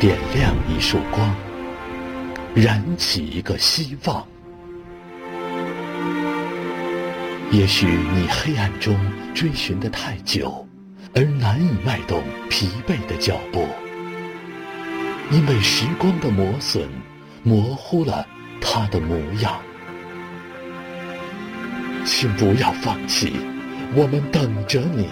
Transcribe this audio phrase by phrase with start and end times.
[0.00, 1.36] 点亮一束光，
[2.54, 4.26] 燃起一个希望。
[7.50, 8.98] 也许你黑暗中
[9.34, 10.66] 追寻的太久，
[11.14, 13.68] 而难以迈动疲惫的脚步，
[15.30, 16.88] 因为时光的磨损，
[17.42, 18.26] 模糊了
[18.58, 19.60] 他的模样。
[22.06, 23.34] 请不要放弃，
[23.94, 25.06] 我们等着你。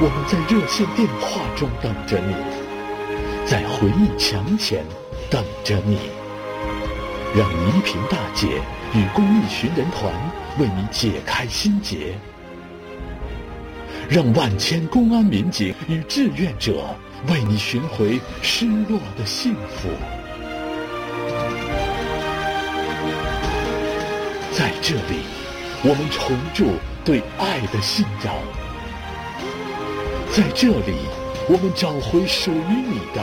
[0.00, 2.34] 我们在热线电话中等着你，
[3.46, 4.84] 在回忆墙前
[5.30, 5.98] 等着你。
[7.34, 8.60] 让倪萍大姐
[8.92, 10.12] 与公益寻人团
[10.58, 12.14] 为你解开心结，
[14.08, 16.84] 让万千公安民警与志愿者
[17.28, 19.88] 为你寻回失落的幸福。
[24.52, 25.24] 在这里，
[25.82, 28.32] 我们重铸对爱的信仰；
[30.36, 30.96] 在这里，
[31.48, 33.22] 我们找回属于你的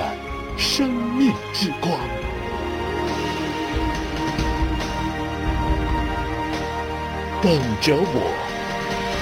[0.58, 1.92] 生命之光。
[7.42, 7.52] 等
[7.82, 8.32] 着我，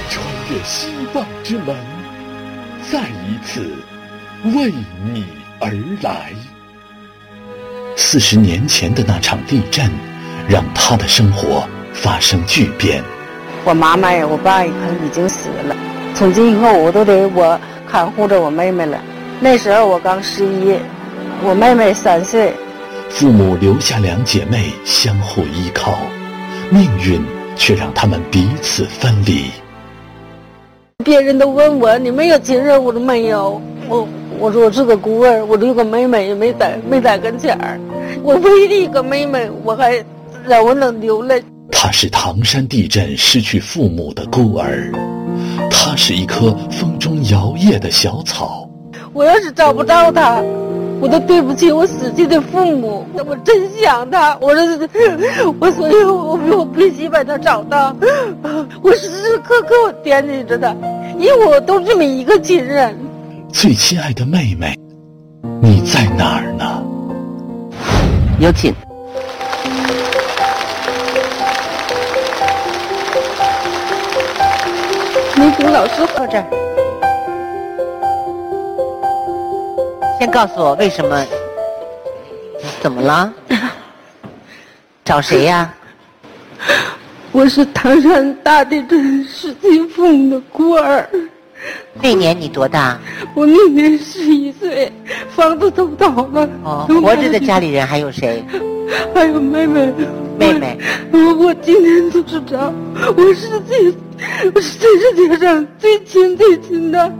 [0.07, 1.75] 穿越希望之门，
[2.91, 3.73] 再一次
[4.55, 4.71] 为
[5.11, 5.25] 你
[5.59, 5.71] 而
[6.03, 6.31] 来。
[7.97, 9.89] 四十年前的那场地震，
[10.47, 13.03] 让他的生活发生巨变。
[13.65, 15.75] 我妈妈呀，我爸一看已经死了，
[16.13, 17.59] 从今以后我都得我
[17.91, 19.01] 看护着我妹妹了。
[19.39, 20.77] 那时候我刚十一，
[21.43, 22.53] 我妹妹三岁。
[23.09, 25.97] 父母留下两姐妹相互依靠，
[26.69, 27.21] 命运。
[27.59, 29.43] 却让他们彼此分离。
[31.03, 33.61] 别人都问我你没有亲人，我说没有。
[33.89, 34.07] 我
[34.39, 37.77] 我说我是个孤儿，我有个妹妹也没在没在跟前儿。
[38.23, 40.01] 我唯一一个妹妹，我还
[40.47, 41.43] 让我能流泪。
[41.69, 45.18] 他是唐山地震失去父母的孤儿，他
[46.01, 48.69] 是一棵风中摇曳的小草。
[49.11, 50.41] 我要是找不着他。
[51.01, 54.37] 我都对不起我死去的父母，我真想他。
[54.39, 54.63] 我说，
[55.59, 57.93] 我所以，我我必须把他找到。
[58.81, 60.73] 我时时刻刻我惦记着他，
[61.17, 62.97] 因为我都这么一个亲人。
[63.51, 64.73] 最亲爱的妹妹，
[65.61, 66.81] 你在哪儿呢？
[68.39, 68.73] 有请。
[75.39, 76.43] 梅萍老师到这儿。
[80.19, 81.25] 先告诉我为什么？
[82.81, 83.33] 怎么了？
[85.05, 85.73] 找谁呀？
[87.31, 91.07] 我是唐山大地震失去父母的孤儿。
[92.01, 92.99] 那年你多大？
[93.35, 94.91] 我那年十一岁，
[95.29, 96.49] 房子都倒了。
[96.63, 98.43] 哦，活着的家里人还有谁？
[99.13, 99.93] 还有妹妹。
[100.37, 100.77] 妹妹。
[101.11, 102.73] 我我今天就知道，
[103.17, 103.93] 我是最，
[104.55, 107.13] 我是这世界上最亲最亲的。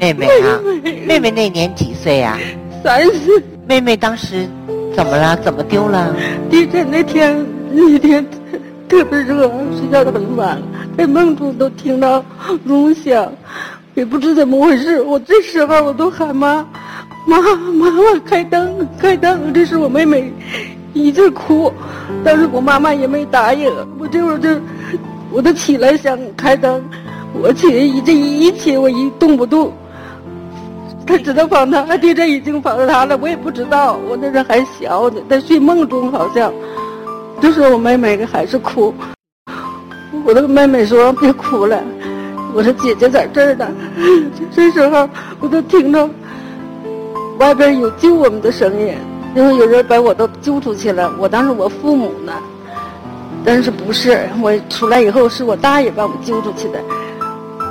[0.00, 0.60] 妹妹啊，
[1.06, 2.36] 妹妹那年几岁呀？
[2.82, 3.40] 三岁。
[3.68, 4.48] 妹妹当时
[4.94, 5.36] 怎么了？
[5.36, 6.12] 怎么丢了？
[6.50, 8.26] 地震那天，那天
[8.88, 10.60] 特别热，睡觉都很晚，
[10.98, 12.24] 在梦中都听到
[12.64, 13.32] 隆响，
[13.96, 15.00] 也不知怎么回事。
[15.00, 16.64] 我这时候我都喊妈，
[17.26, 19.54] 妈妈妈开灯，开灯。
[19.54, 20.30] 这时我妹妹
[20.92, 21.72] 一直哭，
[22.22, 23.72] 但是我妈妈也没答应。
[23.98, 24.50] 我这会儿就，
[25.32, 26.84] 我都起来想开灯，
[27.32, 29.72] 我起来一这一起我一动不动。
[31.06, 36.52] 他知道放他，地震已经放他了，我也不知道，我那时候还小呢，在睡梦中好像，
[37.40, 38.92] 就是我妹妹还是哭，
[40.24, 41.80] 我那个妹妹说别哭了，
[42.56, 43.68] 我说姐姐在这儿呢，
[44.50, 45.06] 这时候
[45.40, 46.08] 我都听着
[47.38, 48.94] 外边有救我们的声音，
[49.34, 52.32] 因为有人把我都救出去了，我当时我父母呢，
[53.44, 56.80] 但是不是我出来以后是我大爷把我们救出去的。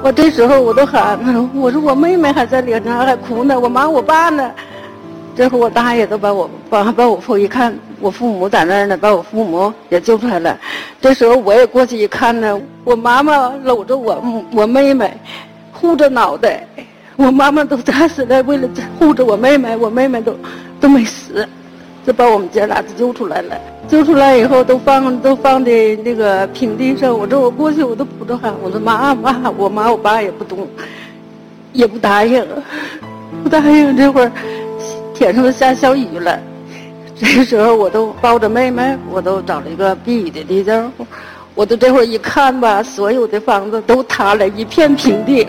[0.03, 1.17] 我这时候我都喊，
[1.55, 4.51] 我说我妹妹还在里头还哭呢，我妈我爸呢。
[5.35, 10.55] 这会我大爷都把我把把我父一看，我父母在那儿呢，把我父母也救出来了。
[11.01, 15.11] 这时候我也过去一看呢，我妈妈搂着我我妹妹，
[15.71, 16.63] 护着脑袋，
[17.15, 18.69] 我妈妈都打死了，为了
[18.99, 20.35] 护着我妹妹，我妹妹都
[20.79, 21.49] 都没死，
[22.05, 23.59] 就把我们姐俩救出来了。
[23.87, 25.71] 救出来以后都放都放在
[26.03, 30.67] 那个平地上，我这我过去我都哭着喊，我说妈妈，我妈我爸也不动，
[31.73, 32.45] 也不答应，
[33.41, 33.97] 不答应。
[33.97, 34.31] 这会儿
[35.15, 36.39] 天上都下小雨了，
[37.17, 40.91] 这时候我都抱着妹妹，我都找了一个避雨的地方，
[41.53, 45.47] 我都这会儿一看吧，所有的房子都塌了，一片平地。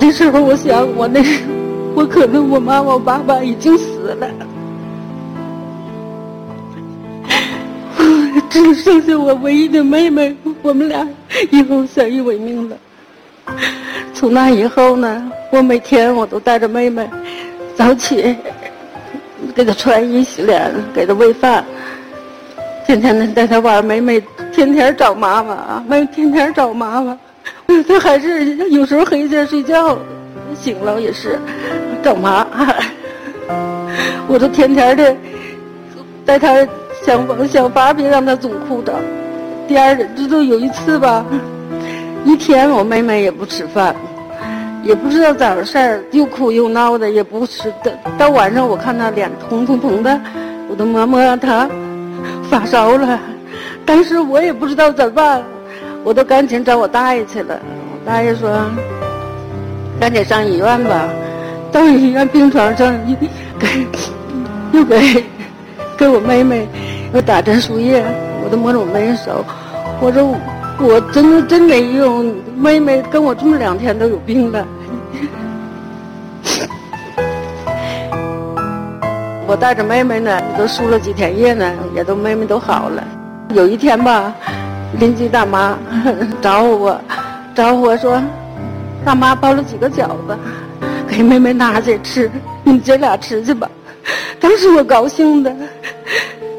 [0.00, 1.22] 这时候我想，我那
[1.94, 4.26] 我可能我妈我爸爸已经死了。
[8.48, 11.06] 只剩下我唯一的妹妹，我们俩
[11.50, 12.76] 以后相依为命了。
[14.14, 17.06] 从那以后呢，我每天我都带着妹妹，
[17.76, 18.34] 早起
[19.54, 21.64] 给她穿衣洗脸，给她喂饭，
[22.86, 23.84] 天天的带她玩。
[23.84, 24.22] 妹妹
[24.52, 27.18] 天天找妈妈啊，妹天天找妈妈。
[27.88, 29.98] 她还是有时候黑夜睡觉
[30.54, 31.38] 醒了也是
[32.02, 32.46] 找妈。
[34.28, 35.16] 我都天天的
[36.24, 36.66] 带她
[37.04, 38.94] 想方想法，别让她总哭着。
[39.66, 41.24] 第二，这都有一次吧，
[42.24, 43.94] 一天我妹妹也不吃饭。
[44.82, 47.72] 也不知道咋回事儿，又哭又闹的，也不吃。
[47.84, 50.20] 到到晚上，我看他脸红彤彤的，
[50.68, 51.68] 我都摸摸他
[52.50, 53.18] 发烧了。
[53.86, 55.42] 当时我也不知道咋办，
[56.02, 57.58] 我都赶紧找我大爷去了。
[57.92, 58.50] 我大爷说
[60.00, 61.08] ：“赶紧上医院吧。”
[61.70, 63.16] 到医院病床上， 又
[63.58, 63.86] 给
[64.72, 65.24] 又给
[65.96, 66.66] 给我妹妹
[67.14, 68.04] 又打针输液，
[68.44, 69.44] 我都摸着我妹妹手，
[70.00, 70.34] 我说。
[70.84, 74.66] 我真的真没用，妹妹跟我这么两天都有病了。
[79.46, 83.00] 我带着妹妹呢，都输了几天液呢，也都妹妹都好了。
[83.54, 84.34] 有一天吧，
[84.98, 85.78] 邻居大妈
[86.42, 87.00] 找我，
[87.54, 88.20] 找我说，
[89.04, 90.36] 大妈包了几个饺子，
[91.06, 92.28] 给妹妹拿去吃，
[92.64, 93.70] 你姐俩吃去吧。
[94.40, 95.56] 当时我高兴的，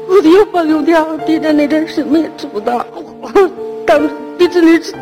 [0.08, 2.86] 我的又蹦又跳，地震那阵什么也吃不到。
[3.86, 4.00] 当
[4.38, 4.94] 地震里吃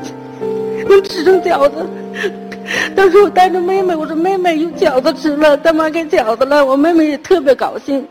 [0.89, 1.87] 能吃成饺子，
[2.95, 8.05] 当时我带着妹妹，我说妹妹有饺子吃了，大妈给饺子了，我妹妹也特别高兴。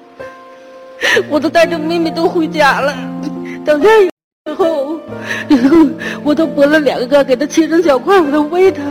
[1.30, 2.96] 我都带着妹妹都回家了，
[3.66, 4.10] 到家以
[4.56, 5.00] 后，
[5.50, 5.78] 以后
[6.24, 8.82] 我都剥了两个，给她切成小块，我都喂她。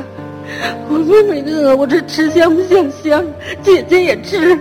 [0.89, 3.25] 我妹妹饿，我这吃香不香香？
[3.63, 4.59] 姐姐也吃。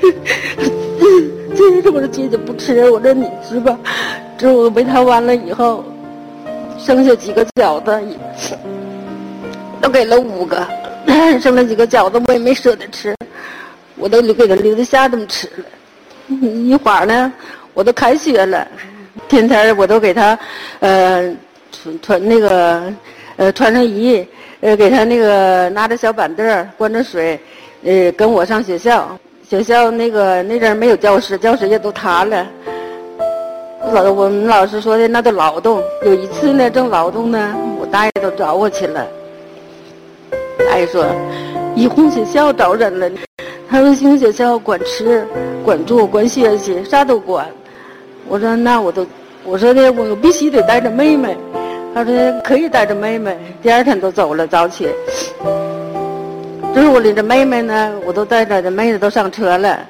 [0.00, 3.78] 姐姐，我说姐姐不吃，我说你吃吧。
[4.36, 5.84] 这我喂她完了以后。
[6.78, 8.56] 剩下几个饺子，
[9.80, 10.66] 都给了五个，
[11.42, 13.14] 剩了几个饺子我也没舍得吃，
[13.96, 15.64] 我都留给他留着下顿吃了。
[16.28, 17.32] 一会儿呢，
[17.74, 18.66] 我都开学了，
[19.28, 20.38] 天天我都给他，
[20.80, 21.34] 呃，
[21.72, 22.92] 穿穿那个，
[23.36, 24.26] 呃，穿上衣，
[24.60, 27.38] 呃，给他那个拿着小板凳，灌着水，
[27.84, 29.18] 呃，跟我上学校。
[29.48, 32.46] 学校那个那阵没有教室，教室也都塌了。
[33.92, 35.82] 老我们老师说的那都劳动。
[36.04, 39.06] 有一次呢，正劳动呢，我大爷都找我去了。
[40.68, 41.04] 大爷说，
[41.74, 43.08] 一红学校招人了。
[43.68, 45.26] 他说，红学校管吃、
[45.64, 47.46] 管住、管学习，啥都管。
[48.28, 49.06] 我说，那我都，
[49.44, 51.36] 我说的，我必须得带着妹妹。
[51.94, 52.12] 他说
[52.44, 53.36] 可以带着妹妹。
[53.62, 54.88] 第二天都走了，早起。
[56.74, 59.80] 就是我领着妹妹呢，我都带着这妹子都上车了，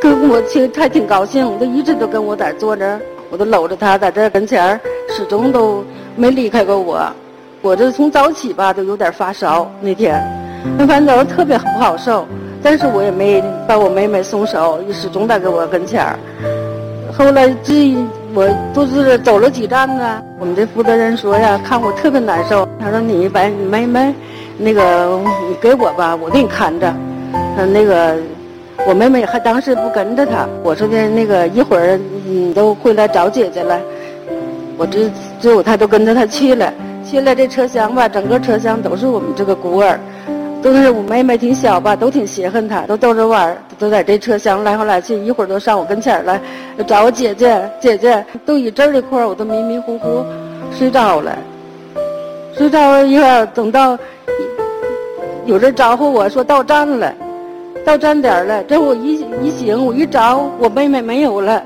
[0.00, 2.98] 跟我去还挺高兴，都一直都跟我在坐着。
[3.36, 4.80] 我都搂着他在这跟前儿，
[5.10, 5.84] 始终都
[6.14, 7.06] 没离开过我。
[7.60, 10.24] 我这从早起吧都有点发烧，那天，
[10.78, 12.26] 那反正特别不好受。
[12.62, 16.18] 但是我也没把我妹妹松手，始终在跟我跟前儿。
[17.12, 17.94] 后来这
[18.32, 24.14] 我都是走了几站呢，我们这负责人说呀，看我特别难受，他说你把你妹妹，
[24.56, 26.90] 那个你给我吧，我给你看着。
[27.58, 28.16] 嗯，那个。
[28.88, 31.98] 我妹妹还当时不跟着他，我说的那个一会儿
[32.28, 33.80] 嗯都回来找姐姐了，
[34.78, 35.10] 我这
[35.40, 36.72] 最后他都跟着他去了。
[37.04, 39.98] 去了这车厢吧，整个车厢都是我们这个孤儿，
[40.62, 46.40] 都是我妹妹挺小吧，都挺稀罕他，都逗着玩都在这车厢来回来去，一会儿都上我跟前来
[46.86, 50.24] 找我姐姐，姐姐都一阵儿一块儿，我都迷迷糊糊
[50.76, 51.36] 睡着了，
[52.56, 53.98] 睡着了一会儿，等到
[55.44, 57.12] 有人招呼我说到站了。
[57.86, 61.62] 到站点了，这我一一醒，我一找，我妹妹没有了。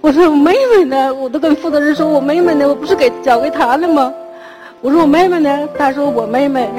[0.00, 1.12] 我说我妹妹呢？
[1.12, 2.68] 我都跟负责人说，我妹妹呢？
[2.68, 4.14] 我不是给交给他了吗？
[4.80, 5.68] 我说我妹妹呢？
[5.76, 6.70] 他说我妹妹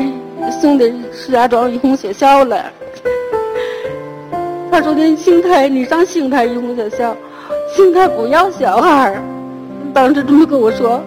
[0.62, 2.64] 送的石家庄一红学校了。
[4.72, 7.14] 他说的邢台，你上邢台一红学校，
[7.76, 9.22] 邢台不要小孩儿。
[9.94, 11.04] 当时这么跟我说，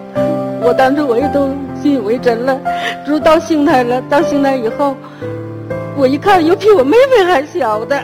[0.61, 1.49] 我当时我也都
[1.81, 2.55] 信以为真了。
[3.07, 4.95] 就到邢台了，到邢台以后。
[5.99, 8.01] 我一看，有比我妹妹还小的，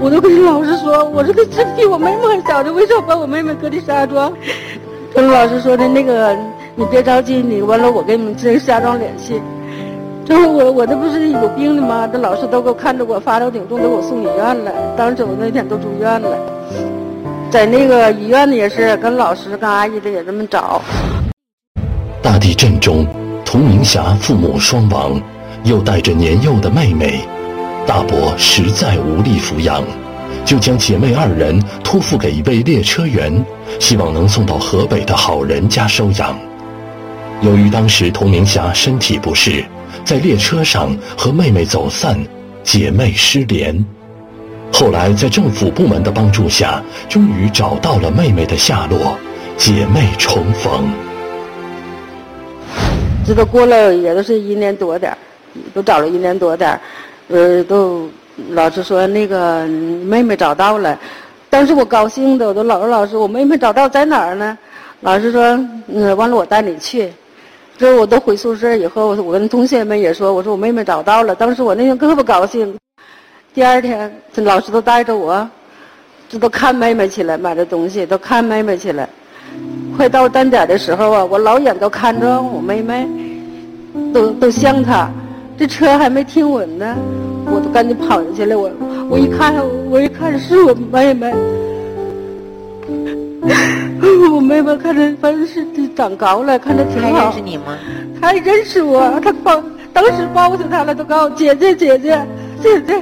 [0.00, 4.32] 我都跟老师说：“我说这比我妹妹还小的，为什么把我妹妹搁的石家庄？”
[5.14, 6.34] 跟老师说的那个，
[6.74, 9.42] 你别着急，你完了我跟你们这石家庄联系。
[10.24, 12.08] 这后我我这不是有病的吗？
[12.10, 14.72] 这老师都给我看着我发烧挺重，给我送医院了。
[14.96, 16.34] 当时我那天都住院了，
[17.50, 20.80] 在那个医院呢也是跟老师跟阿姨的也这么找。
[22.22, 23.04] 大地震中，
[23.44, 25.20] 童明霞父母双亡。
[25.66, 27.20] 又带着年幼的妹妹，
[27.88, 29.82] 大伯实在无力抚养，
[30.44, 33.44] 就将姐妹二人托付给一位列车员，
[33.80, 36.38] 希望能送到河北的好人家收养。
[37.40, 39.64] 由于当时童明霞身体不适，
[40.04, 42.16] 在列车上和妹妹走散，
[42.62, 43.84] 姐妹失联。
[44.72, 49.18] 后来在政府部门的帮助下，终于找到了妹妹的下落，
[49.56, 50.88] 姐妹重逢。
[53.26, 55.18] 这都过了也都是一年多点儿，
[55.74, 56.78] 都找了一年多点，
[57.28, 58.08] 呃，都
[58.50, 60.98] 老师说那个妹妹找到了，
[61.48, 64.56] 当时我高兴的，我都老师老师，我妹妹找到在哪儿呢？
[65.00, 65.42] 老师说，
[65.88, 67.12] 嗯，完了我带你去。
[67.78, 71.34] 这我都回宿舍以后，我跟同学们也说，我说我妹妹找到了。
[71.34, 72.74] 当时我那天可不高兴。
[73.52, 75.46] 第二天，这老师都带着我，
[76.26, 79.06] 这都看妹妹去了，买的东西都看妹妹去了。
[79.94, 83.06] 快到站点的时候啊，我老远都看着我妹妹，
[84.12, 85.10] 都都像她。
[85.58, 86.96] 这车还没停稳呢，
[87.46, 88.58] 我都赶紧跑下去了。
[88.58, 88.70] 我
[89.08, 89.54] 我一看，
[89.90, 91.32] 我一看是我妹妹。
[94.30, 97.10] 我妹妹看着反正是长高了，看着挺好。
[97.10, 97.78] 她认识你吗？
[98.20, 102.20] 她认识我，她抱，当时抱起她了，都告诉姐姐姐姐
[102.62, 103.00] 姐姐。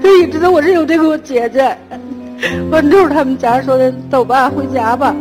[0.00, 1.76] 她也知道我是有这个姐姐，
[2.70, 5.14] 完之后他们家说的走吧，回家吧。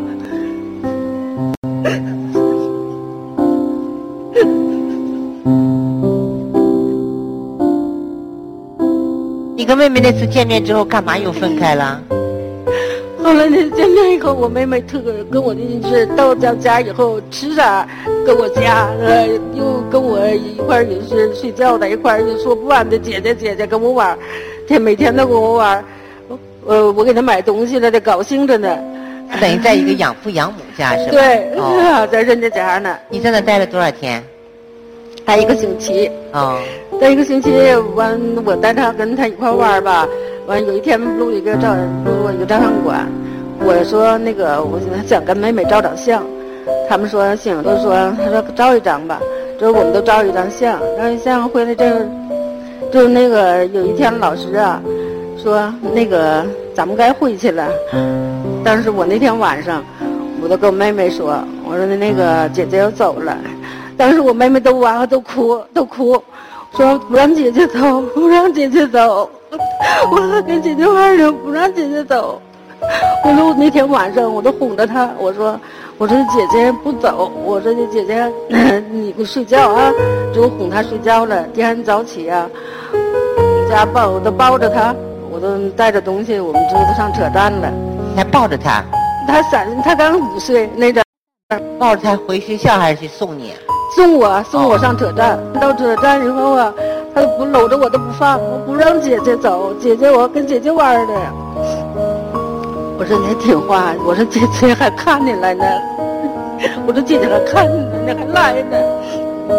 [9.67, 12.01] 跟妹妹那次见面之后，干嘛又分开了？
[13.21, 15.59] 后来那见面以后，我妹妹特跟我的
[15.89, 17.85] 是到家家以后吃啥，
[18.25, 24.17] 跟我家呃又跟我一块儿也是睡觉在一块儿，就说不完的姐姐姐姐跟我玩，
[24.65, 25.83] 天每天都跟我玩，
[26.65, 28.77] 呃我给她买东西了，她高兴着呢。
[29.41, 31.11] 等于在一个养父养母家是吧？
[31.11, 31.51] 对，
[32.09, 32.95] 在人家家呢。
[33.09, 34.23] 你在那待了多少天？
[35.27, 36.09] 待一个星期。
[36.31, 36.57] 哦。
[36.99, 37.51] 待一个星期
[37.95, 40.07] 完，我带他跟他一块玩吧。
[40.47, 43.05] 完有一天录一个照，录一个照相馆，
[43.59, 46.23] 我说那个我想跟妹妹照张相，
[46.87, 47.93] 他们说行，都说
[48.23, 49.19] 他说照一张吧，
[49.59, 51.85] 就是我们都照一张相，照一相回来这，
[52.89, 54.81] 就那个有一天老师啊，
[55.37, 57.69] 说那个咱们该回去了，
[58.63, 59.83] 但是我那天晚上，
[60.41, 61.37] 我都跟我妹妹说，
[61.69, 63.37] 我说那个姐姐要走了，
[63.97, 66.21] 当时我妹妹都哇都哭都哭，
[66.75, 69.29] 说不让姐姐走，不让姐姐走。
[70.11, 72.39] 我还跟姐姐玩呢，不让姐姐走。
[73.25, 75.59] 我说我那天晚上我都哄着她，我说
[75.97, 78.31] 我说姐姐不走，我说你姐姐
[78.91, 79.91] 你不睡觉啊，
[80.33, 81.43] 就哄她睡觉了。
[81.53, 82.47] 第二天早起啊，
[83.67, 84.93] 家抱我都抱着她，
[85.31, 87.73] 我都带着东西，我们就都上车站了。
[88.15, 88.83] 还抱着她？
[89.27, 91.03] 她三，她刚五岁那阵，
[91.79, 93.53] 抱着她回学校还是去送你？
[93.95, 95.39] 送我，送我上车站。
[95.59, 96.73] 到车站以后啊。
[97.15, 101.13] 他不搂着我都不放，我不让姐姐走，姐姐我跟姐姐玩的。
[102.99, 105.65] 我说你还听话，我说姐姐还看你来呢，
[106.85, 108.77] 我说姐姐还看你呢，你还来呢。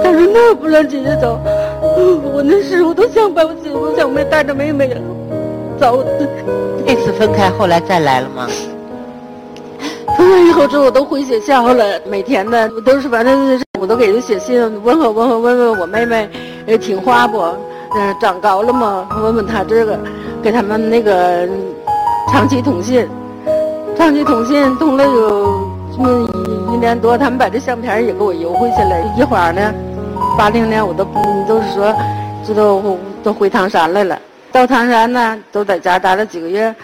[0.05, 1.41] 他说那不让姐姐走，
[2.33, 4.97] 我那时候都想把我姐我小妹带着妹妹
[5.81, 6.05] 走。
[6.87, 8.47] 那次分开后来再来了吗？
[10.49, 16.29] 以后之后我都回学校了，每天的我都是反正我都给她写信问候问候问问我妹妹。
[16.67, 17.41] 也听话不？
[17.97, 19.09] 嗯，长高了吗？
[19.23, 19.99] 问问他这个，
[20.43, 21.49] 给他们那个
[22.31, 23.09] 长期通信，
[23.97, 26.29] 长期通信通了有这么
[26.71, 29.15] 一年多，他们把这相片也给我邮回去了。
[29.17, 29.73] 一会儿呢，
[30.37, 31.07] 八零年我都
[31.49, 31.95] 都是说，
[32.47, 34.19] 这都都回唐山来了。
[34.53, 36.75] 到唐山呢，都在家待了几个月，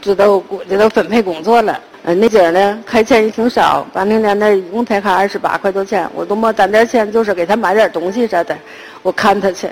[0.00, 1.76] 这都这都分配工作了。
[2.06, 8.54] 嗯，那姐儿呢，开钱也挺少，八零年代一共才开二十八块多钱，我都没攒点钱，就是给他买点东西啥的。
[9.02, 9.70] 我看他去，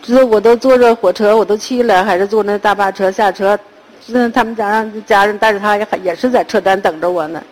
[0.00, 3.58] 这我都坐着火车，我都去了，还是坐那大巴车下车。
[4.06, 7.42] 这他们家让家人带着他，也也是在车站等着我呢。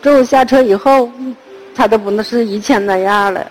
[0.00, 1.10] 这我下车以后，
[1.74, 3.44] 他都不能是以前那样了，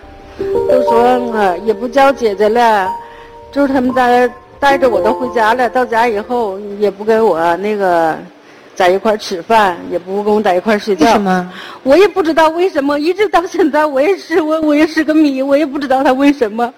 [0.70, 1.02] 都说
[1.36, 2.90] 啊，也不叫姐姐了，
[3.52, 4.08] 就是他们家
[4.58, 5.68] 带着我都回家了。
[5.68, 8.16] 到家以后，也不给我那个。
[8.78, 11.04] 在一块吃饭，也不跟我在一块睡觉。
[11.06, 11.52] 为什么？
[11.82, 16.72] 我也不知道为什么，一直到现在，我也是 我，我也是个谜，我也不知道他为什么。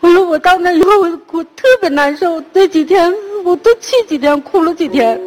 [0.00, 3.10] 我说我到那以后，我我特别难受，这几天
[3.42, 5.18] 我都气几天，哭了几天。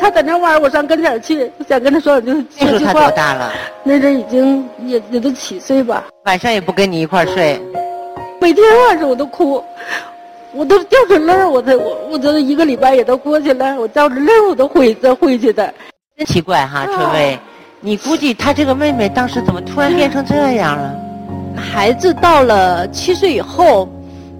[0.00, 3.52] 他在那玩，我上跟前去，想跟他说就那时候他多大了？
[3.84, 6.06] 那阵已经也也都七岁吧。
[6.24, 7.62] 晚上也不跟你一块睡。
[8.40, 9.62] 每天晚上我都哭。
[10.54, 15.72] 我都掉着泪儿，我才我我这一个礼拜也都过去了，我掉着泪儿我都回再回去的。
[16.16, 17.38] 真奇怪哈，春薇，
[17.80, 20.94] 你估计他这个妹妹当时怎么突然变成这样了？
[21.56, 23.88] 孩子到了七岁以后，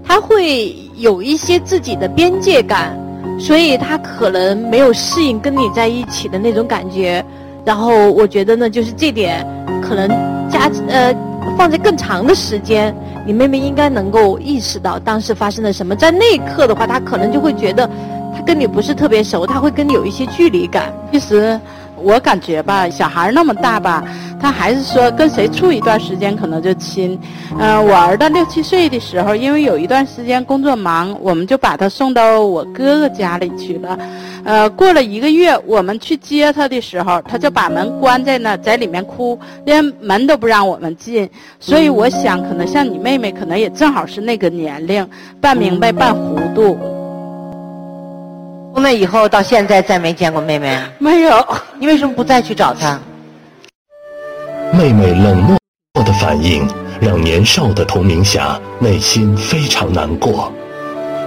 [0.04, 2.98] 他会有一些自己的边界感，
[3.38, 7.24] 所以他可能没有适应跟你在一起的那种感觉。
[7.64, 9.46] 然后我觉得呢，就是这点
[9.82, 10.08] 可能
[10.50, 11.14] 家呃
[11.56, 12.94] 放在更长的时间，
[13.26, 15.94] 你妹妹应该能够意识到当时发生了什么。
[15.94, 17.88] 在那一刻的话，她可能就会觉得，
[18.34, 20.92] 她跟你不是特别熟，她会跟你有一些距离感。
[21.12, 21.58] 其实。
[22.02, 24.02] 我感觉吧，小孩那么大吧，
[24.40, 27.18] 他还是说跟谁处一段时间可能就亲。
[27.58, 33.98] 嗯，我儿子六七岁的时候，因为有一段时间工作忙，我们就把他送到我哥哥家里去了。
[34.42, 41.28] 呃，过了一个月，我们去接他的时候，他就把门关在那，在里面哭，连门都不让我们进。
[41.58, 45.06] 所以我想，可能像你妹妹，可能也正好是那个年龄，
[45.40, 46.99] 半明白半糊涂。
[48.72, 51.46] 从那以后到现在再没见过妹妹，没有。
[51.78, 52.98] 你为什么不再去找她？
[54.72, 55.58] 妹妹冷漠
[56.04, 56.66] 的反应
[57.00, 60.52] 让年少的童明霞内心非常难过，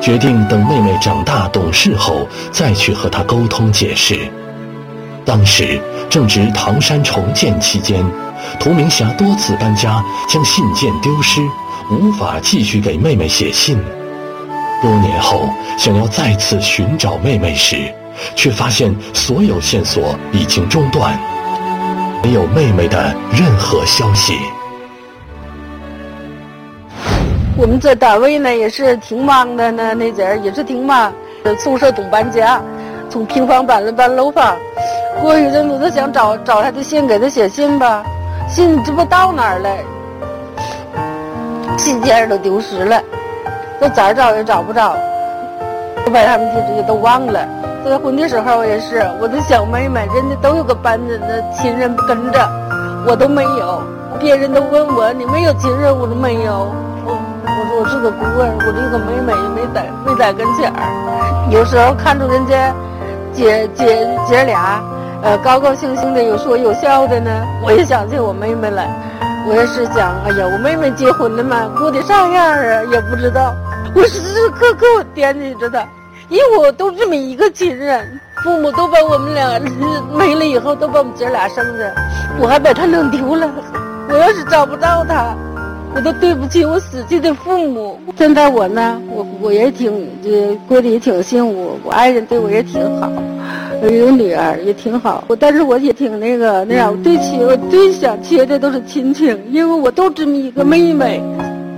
[0.02, 4.18] 决定等妹妹长大懂事后再去和她沟通解释。
[5.26, 8.04] 当时正值唐山重建期间，
[8.60, 11.42] 童明霞多次搬家，将信件丢失，
[11.92, 13.78] 无法继续给妹妹写信。
[14.84, 17.90] 多年后，想要再次寻找妹妹时，
[18.36, 21.18] 却发现所有线索已经中断，
[22.22, 24.38] 没有妹妹的任何消息。
[27.56, 31.14] 我们在单位呢也是挺忙的呢，那阵儿也是挺忙，
[31.58, 32.62] 宿舍总搬家，
[33.10, 34.58] 从平房搬了搬楼房。
[35.22, 38.04] 过一阵子，就想找找他的信，给他写信吧，
[38.50, 39.70] 信这不到哪儿了，
[41.78, 43.02] 信件都丢失了。
[43.84, 44.96] 我咋找也找不着，
[46.06, 47.46] 我把他们地址也都忘了。
[47.84, 52.40] 结婚的时候也是，我的小妹妹，人家都有个班子的亲人跟着，
[53.06, 53.82] 我都没有。
[54.22, 55.94] 别人都问我，你没有亲人？
[55.94, 56.72] 我说没有。
[57.04, 57.12] 我
[57.44, 61.50] 我说我是个孤儿，我这个妹妹也没在没在跟前儿。
[61.52, 62.74] 有时候看着人家
[63.34, 64.82] 姐姐姐俩，
[65.24, 67.30] 呃，高高兴兴的，有说有笑的呢，
[67.62, 68.88] 我也想起我妹妹来。
[69.46, 72.82] 我也是想，哎呀，我妹妹结婚了嘛，过得啥样啊？
[72.90, 73.54] 也不知道。
[73.96, 75.88] 我时时刻刻我惦记着她，
[76.30, 79.60] 因为我都这么一个亲人，父母都把我们俩
[80.18, 81.94] 没了以后，都把我们姐俩生着，
[82.40, 83.50] 我还把他弄丢了。
[84.10, 85.36] 我要是找不到他，
[85.96, 88.00] 我都对不起我死去的父母。
[88.18, 93.12] 现在我呢，我我也挺这过得也挺幸福，我爱人对我也挺好，
[93.82, 95.24] 有女儿也挺好。
[95.28, 101.22] 我但是我也挺那个那样，对亲我最想切的都是亲情，因为我都这么一个妹妹。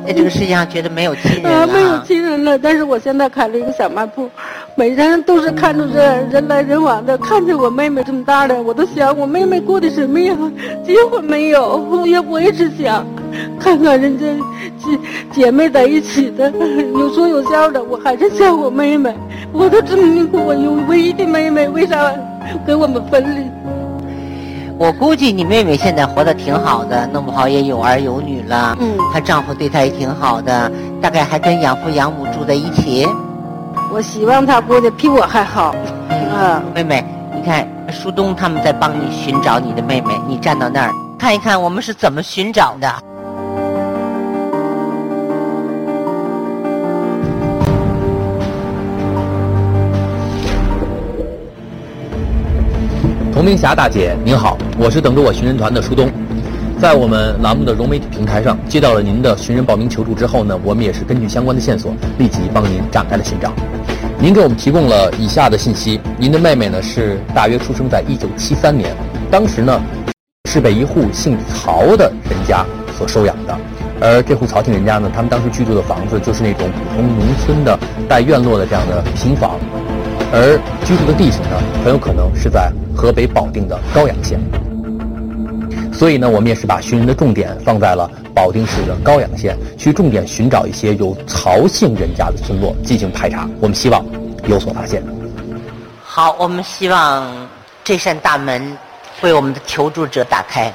[0.06, 2.60] 在这个世界上觉得没有亲人了，没有亲人了。
[2.60, 4.30] 但是我现在开了一个小卖部，
[4.76, 6.00] 每天都是看着这
[6.32, 10.38] 人来人往的，看着我妹妹这么大的，我都想我妹妹过的什么样？
[10.86, 12.06] 结婚没有？
[12.06, 13.06] 也我也是想
[13.60, 14.26] 看看人家
[14.78, 15.00] 姐
[15.32, 16.52] 姐妹在一起的，
[16.94, 17.84] 有说有笑的。
[17.84, 19.12] 我还是想我妹妹，
[19.52, 22.14] 我都这么苦，我有唯一的妹妹，为啥
[22.66, 23.75] 给我们分离？
[24.78, 28.76] 我估计你妹妹现在活得挺好的，弄不好也有儿有女了。
[28.80, 30.70] 嗯，她丈夫对她也挺好的，
[31.02, 33.08] 大概还跟养父养母住在一起。
[33.92, 35.74] 我希望她过得比我还好。
[36.10, 42.94] 嗯，妹妹，你看舒东他们在帮你寻找你的妹妹，你站到那儿看一看，我们是怎么寻找的。
[53.36, 56.10] 童明霞大姐您好，我是等着我寻人团的舒东，
[56.80, 63.52] 在我们栏目的融媒体平台上接到了您的寻人报名求助之后呢，我们也是根据相关的线索，立即帮您展开了寻找。
[64.18, 68.96] 您给我们提供了以下的信息：您的妹妹呢是大约出生在一九七三年，
[69.30, 69.82] 当时呢
[70.50, 72.66] 是被一户姓曹的人家
[72.98, 73.58] 所收养的，
[74.00, 79.60] 而这户曹姓人家呢，他们当时居住的房子就是那种普通农村的带院落的这样的平房。
[80.38, 84.38] 而居住的地址呢，很有可能是在河北保定的高阳县。
[85.94, 93.50] 所以呢，我们也是把寻人的重点放在了保定市的高阳县，去重点寻找一些有曹姓人家的村落进行排查。
[93.62, 94.06] 我们希望
[94.46, 95.02] 有所发现。
[96.04, 97.26] 好，我们希望
[97.82, 98.78] 这扇大门
[99.22, 100.70] 为我们的求助者打开。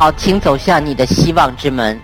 [0.00, 2.00] 好，请走向你的希望之门。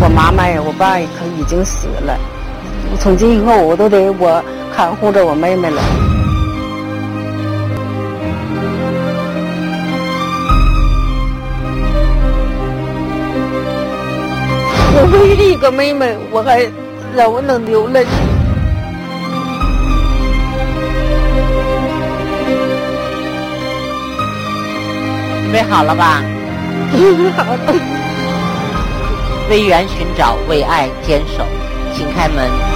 [0.00, 2.16] 我妈妈呀，我爸可已经死了，
[3.00, 4.40] 从今以后我都得我
[4.72, 6.19] 看护着我妹妹了。
[14.92, 16.66] 我唯一一个妹妹，我还
[17.14, 18.04] 让我能流泪。
[25.42, 26.22] 准备好了吧？
[27.36, 27.74] 好了。
[29.48, 31.44] 为缘寻找，为爱坚守，
[31.94, 32.69] 请开门。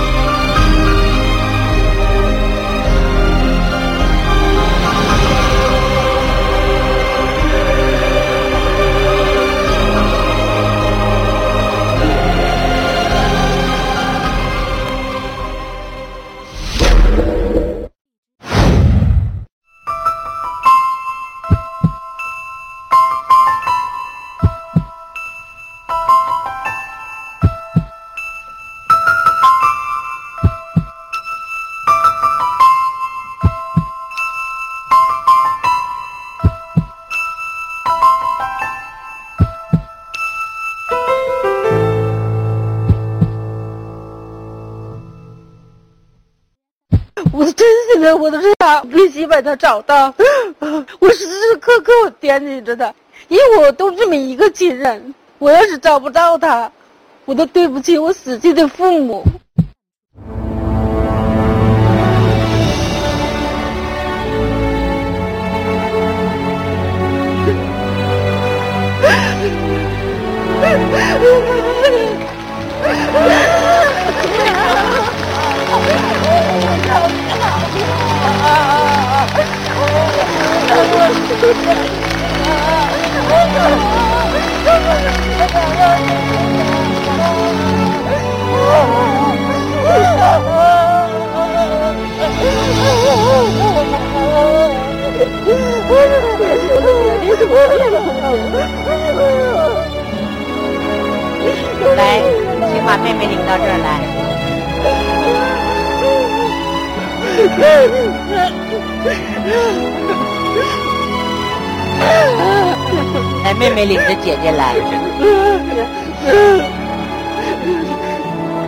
[48.25, 50.15] 我都是想必须把他找到。
[50.99, 52.91] 我时时刻刻我惦记着他，
[53.29, 55.15] 因为我都这么一个亲人。
[55.39, 56.73] 我要是找不到他，
[57.27, 59.23] 我都对不起我死去的父母。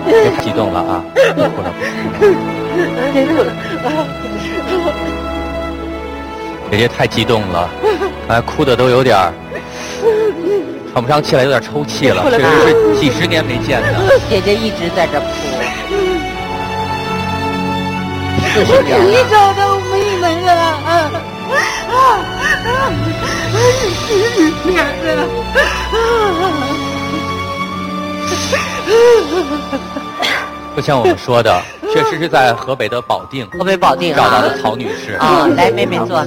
[0.07, 1.03] 别太激动了啊！
[1.35, 1.73] 别哭了。
[6.71, 7.69] 姐姐太激动了，
[8.29, 9.17] 哎，哭的都有点
[10.93, 12.25] 喘不上气来，有点抽泣了。
[12.31, 13.89] 确实是几十年没见的。
[14.29, 15.27] 姐姐一直在这哭。
[18.59, 20.51] 我终于找到妹妹了！
[24.07, 24.85] 十年
[25.17, 25.19] 了！
[30.77, 35.15] 就像我们说的，确实是在河北的保定，河北保定找到的曹女士。
[35.15, 36.23] 啊，来，妹妹坐。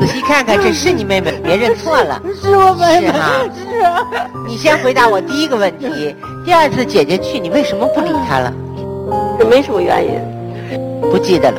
[0.00, 2.20] 仔细看看，这是你妹妹，别认错了。
[2.40, 3.06] 是我妹妹。
[3.06, 3.30] 是哈。
[3.54, 4.02] 是啊。
[4.46, 8.52] 你先回答我第一个问题：第二次姐姐去，你为什么不理她了？
[9.38, 10.37] 这没什么原因。
[11.10, 11.58] 不记得了。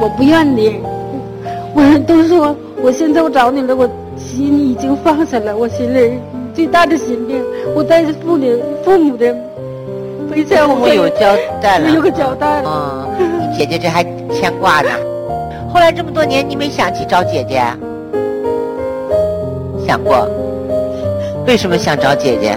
[0.00, 0.80] 我不怨你。
[1.74, 5.56] 我都说，我现在我找你了，我心已经放下了。
[5.56, 6.18] 我心里
[6.52, 7.42] 最大的心病，
[7.74, 9.34] 我带着父母父母的
[10.30, 12.62] 悲惨，父母有交代了，有个交代。
[12.66, 14.90] 嗯，你姐姐这还牵挂呢。
[15.72, 17.62] 后来这么多年，你没想起找姐姐？
[19.86, 20.28] 想过？
[21.46, 22.56] 为什么想找姐姐？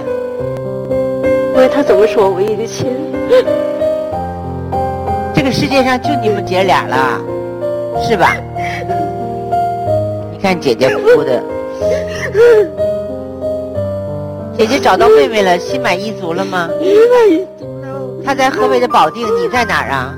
[1.54, 2.88] 因为她怎么说，唯一的亲。
[5.56, 7.22] 这个世界上就你们姐俩了，
[8.04, 8.36] 是吧？
[10.34, 11.42] 你看姐姐哭的。
[14.58, 16.70] 姐姐找到妹妹了，心满意足了吗？
[16.82, 17.88] 心满意足了。
[18.26, 20.14] 她在河北的保定，你在哪儿啊？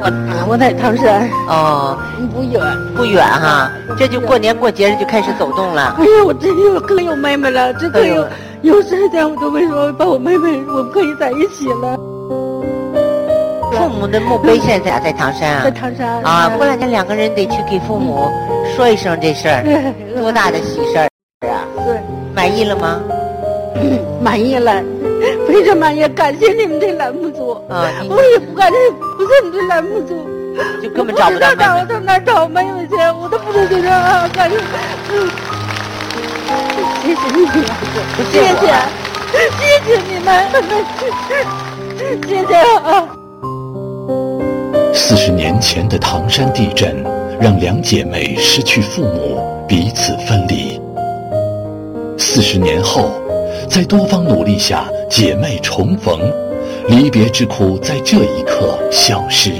[0.00, 1.98] 我我在唐山哦，
[2.34, 2.62] 不远
[2.96, 5.96] 不远哈，这就过年过节日就开始走动了。
[5.98, 8.26] 哎呀，我真有更有妹妹了，这更有
[8.62, 11.98] 有时间我都会说把我妹妹，我们可以在一起了。
[13.78, 18.30] 父母的墓碑现在在唐山啊，在唐山啊，过两天两个人得去给父母
[18.74, 19.62] 说一声这事儿，
[20.18, 21.08] 多大的喜事儿
[21.48, 21.62] 啊！
[21.86, 22.00] 对，
[22.34, 23.00] 满意了吗？
[24.20, 24.82] 满意了。
[25.48, 27.52] 非常满意，感谢你们这栏目组。
[27.68, 30.14] 啊，我也不感谢，不是你这栏目组，
[30.82, 31.64] 就根本找不到妹妹。
[31.80, 32.94] 我到哪找妹妹去？
[33.20, 34.28] 我都不知道啊！
[34.32, 34.56] 感谢，
[37.02, 37.52] 谢谢你们，
[38.30, 38.62] 谢谢，
[39.58, 40.28] 谢谢你们，
[42.28, 43.17] 谢谢啊！
[45.08, 47.02] 四十年前的唐山地震，
[47.40, 50.78] 让两姐妹失去父母，彼此分离。
[52.18, 53.10] 四十年后，
[53.70, 56.20] 在多方努力下，姐妹重逢，
[56.88, 59.50] 离别之苦在这一刻消失，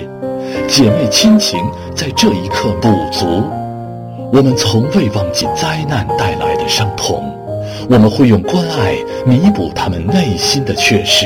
[0.68, 1.58] 姐妹亲情
[1.96, 3.42] 在这一刻补足。
[4.30, 7.24] 我们从未忘记灾难带来的伤痛，
[7.88, 11.24] 我们会用关爱弥补他们内心的缺失。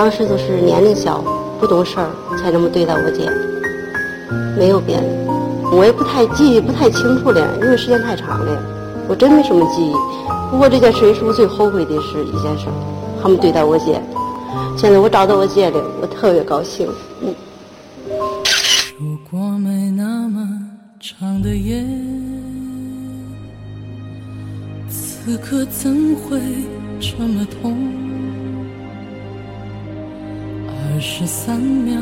[0.00, 1.22] 当时都是年龄小，
[1.60, 2.08] 不懂事儿，
[2.38, 3.30] 才这么对待我姐，
[4.56, 5.02] 没有别的。
[5.76, 8.62] 我也不太记忆不太清楚了，因为时间太长了，
[9.06, 9.92] 我真没什么记忆。
[10.50, 12.64] 不过这件事是我最后悔的是一件事，
[13.20, 14.00] 他们对待我姐。
[14.74, 16.88] 现在我找到我姐了，我特别高兴。
[18.98, 20.48] 如果没那么
[20.98, 21.84] 长的夜，
[24.88, 26.40] 此刻怎会
[26.98, 27.76] 这么痛？
[31.00, 31.98] 二十三秒，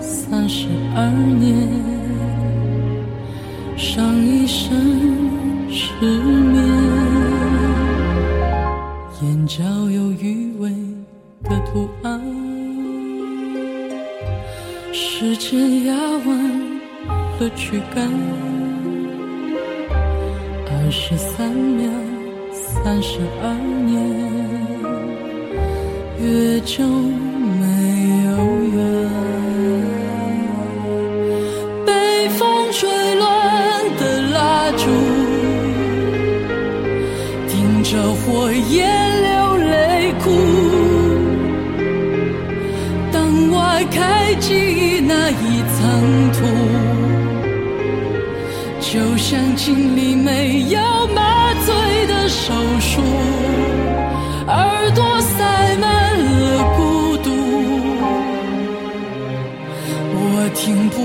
[0.00, 1.68] 三十二年，
[3.76, 4.74] 上一生
[5.70, 6.64] 失眠，
[9.20, 10.70] 眼角有余味
[11.42, 12.18] 的图案。
[14.94, 16.60] 时间压弯
[17.38, 18.10] 了躯干，
[20.70, 21.90] 二十三秒，
[22.50, 23.92] 三十二年，
[26.18, 26.82] 月久
[32.72, 34.84] 吹乱的蜡烛，
[37.48, 40.30] 盯着火焰流泪哭。
[43.10, 43.56] 当我
[43.90, 45.80] 开记那一层
[46.32, 46.36] 土，
[48.80, 50.78] 就像经历没有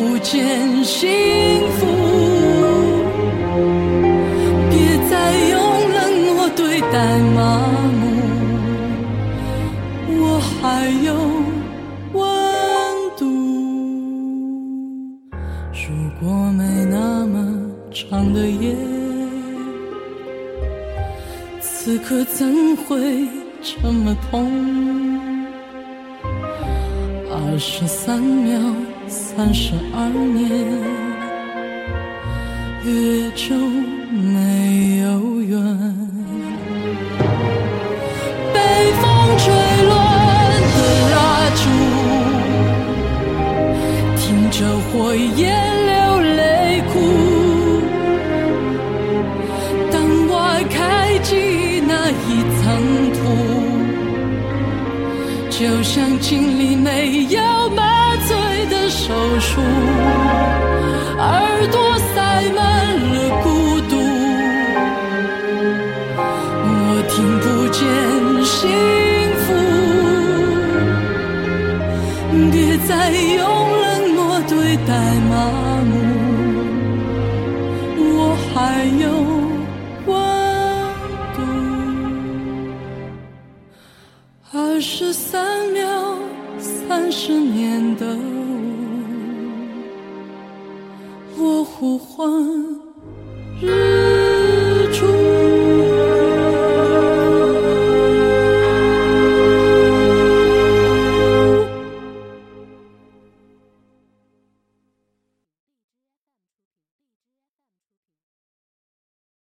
[0.04, 1.10] 不见幸
[1.78, 1.88] 福。
[4.70, 4.76] 别
[5.10, 5.14] 再
[5.50, 5.56] 用
[5.94, 5.98] 冷
[6.36, 6.96] 漠对待
[7.34, 7.40] 麻
[8.00, 8.02] 木，
[10.20, 10.22] 我
[10.60, 10.62] 还
[11.06, 11.08] 有
[12.14, 12.22] 温
[13.18, 13.22] 度。
[15.72, 15.88] 如
[16.20, 16.62] 果没
[16.92, 17.36] 那么
[17.92, 18.34] 长。
[18.34, 18.76] 的夜，
[21.62, 23.28] 此刻怎会
[23.62, 24.50] 这么痛？
[27.30, 28.60] 二十三秒，
[29.36, 30.48] 三十二年
[32.86, 35.58] 月中没有缘。
[38.54, 38.60] 被
[39.02, 39.04] 风
[39.40, 39.44] 吹
[39.88, 39.92] 乱
[40.76, 40.78] 的
[41.14, 41.18] 蜡
[41.56, 41.64] 烛
[44.18, 45.42] 听着火焰
[45.88, 45.92] 流
[46.36, 46.40] 泪
[46.94, 46.94] 哭。
[49.92, 49.94] 当
[50.30, 50.32] 我
[50.70, 50.78] 开
[51.24, 51.32] 启
[51.88, 52.22] 那一
[52.60, 52.62] 层
[53.18, 53.20] 土
[55.50, 57.93] 就像经历没有门
[58.96, 59.60] 手术，
[61.18, 62.14] 耳朵塞
[62.56, 62.62] 满
[63.16, 63.48] 了孤
[63.90, 63.92] 独，
[66.62, 66.72] 我
[67.10, 67.82] 听不见
[68.46, 68.54] 幸
[69.42, 69.46] 福。
[72.52, 72.56] 别
[72.88, 73.42] 再用